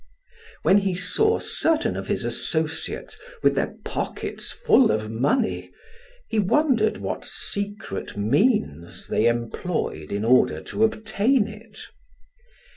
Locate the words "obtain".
10.85-11.45